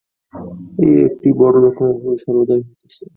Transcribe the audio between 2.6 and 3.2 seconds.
হইতেছে।